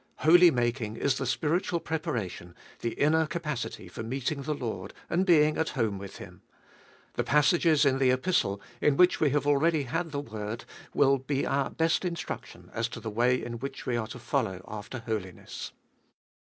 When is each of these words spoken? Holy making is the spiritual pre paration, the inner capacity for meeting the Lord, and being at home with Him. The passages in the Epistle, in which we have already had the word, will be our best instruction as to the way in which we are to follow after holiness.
Holy 0.25 0.49
making 0.49 0.97
is 0.97 1.19
the 1.19 1.27
spiritual 1.27 1.79
pre 1.79 1.99
paration, 1.99 2.55
the 2.79 2.93
inner 2.95 3.27
capacity 3.27 3.87
for 3.87 4.01
meeting 4.01 4.41
the 4.41 4.55
Lord, 4.55 4.95
and 5.11 5.27
being 5.27 5.59
at 5.59 5.69
home 5.77 5.99
with 5.99 6.17
Him. 6.17 6.41
The 7.13 7.23
passages 7.23 7.85
in 7.85 7.99
the 7.99 8.09
Epistle, 8.09 8.59
in 8.81 8.97
which 8.97 9.19
we 9.19 9.29
have 9.29 9.45
already 9.45 9.83
had 9.83 10.09
the 10.09 10.19
word, 10.19 10.65
will 10.95 11.19
be 11.19 11.45
our 11.45 11.69
best 11.69 12.03
instruction 12.03 12.71
as 12.73 12.87
to 12.87 12.99
the 12.99 13.11
way 13.11 13.39
in 13.45 13.59
which 13.59 13.85
we 13.85 13.95
are 13.95 14.07
to 14.07 14.17
follow 14.17 14.65
after 14.67 15.01
holiness. 15.01 15.71